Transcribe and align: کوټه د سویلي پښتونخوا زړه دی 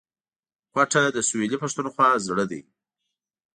کوټه 0.73 1.01
د 1.11 1.17
سویلي 1.29 1.57
پښتونخوا 1.63 2.09
زړه 2.27 2.45
دی 2.51 2.61